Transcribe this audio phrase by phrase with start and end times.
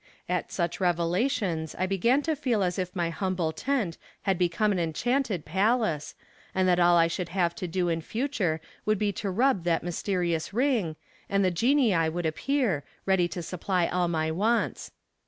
[0.27, 4.79] At such revelations I began to feel as if my humble tent had become an
[4.79, 6.15] enchanted palace,
[6.55, 9.83] and that all I should have to do in future would be to rub that
[9.83, 10.95] mysterious ring,
[11.29, 14.89] and the genii would appear, ready to supply all my wants.